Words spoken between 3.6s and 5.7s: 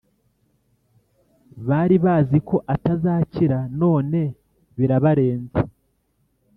none birabarenze